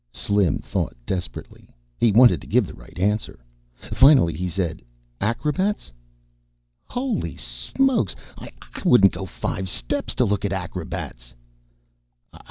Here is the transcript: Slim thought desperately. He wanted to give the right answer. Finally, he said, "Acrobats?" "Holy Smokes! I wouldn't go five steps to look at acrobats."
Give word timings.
Slim 0.11 0.57
thought 0.57 0.95
desperately. 1.05 1.69
He 1.99 2.11
wanted 2.11 2.41
to 2.41 2.47
give 2.47 2.65
the 2.65 2.73
right 2.73 2.97
answer. 2.97 3.45
Finally, 3.93 4.33
he 4.33 4.49
said, 4.49 4.81
"Acrobats?" 5.21 5.91
"Holy 6.87 7.35
Smokes! 7.35 8.15
I 8.35 8.49
wouldn't 8.83 9.13
go 9.13 9.25
five 9.27 9.69
steps 9.69 10.15
to 10.15 10.25
look 10.25 10.43
at 10.43 10.51
acrobats." 10.53 11.35